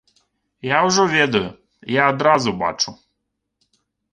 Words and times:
Я 0.67 0.77
ўжо 0.87 1.03
ведаю, 1.17 1.43
я 2.01 2.07
адразу 2.15 2.57
бачу. 2.65 2.89